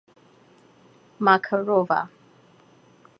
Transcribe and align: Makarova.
Makarova. 1.25 1.99